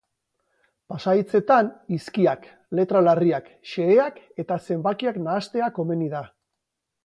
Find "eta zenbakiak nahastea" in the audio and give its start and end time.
4.45-5.73